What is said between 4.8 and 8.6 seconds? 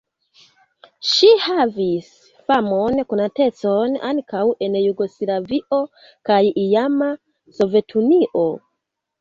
Jugoslavio kaj iama Sovetunio.